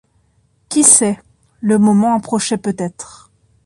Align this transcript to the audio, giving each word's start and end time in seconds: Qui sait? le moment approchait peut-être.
Qui 0.69 0.83
sait? 0.83 1.21
le 1.59 1.77
moment 1.77 2.15
approchait 2.15 2.57
peut-être. 2.57 3.29